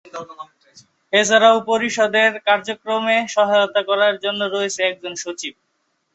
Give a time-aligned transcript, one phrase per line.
[1.13, 5.53] এছাড়াও পরিষদের কার্যক্রমে সহায়তা করার জন্য রয়েছেন একজন সচিব।